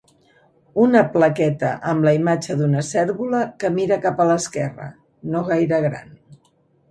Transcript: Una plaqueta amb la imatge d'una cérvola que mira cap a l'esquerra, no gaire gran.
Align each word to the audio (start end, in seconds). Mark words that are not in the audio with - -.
Una 0.83 1.01
plaqueta 1.15 1.73
amb 1.91 2.07
la 2.07 2.13
imatge 2.19 2.55
d'una 2.61 2.81
cérvola 2.87 3.41
que 3.63 3.71
mira 3.77 3.99
cap 4.07 4.25
a 4.25 4.29
l'esquerra, 4.31 4.87
no 5.35 5.45
gaire 5.53 5.83
gran. 5.85 6.11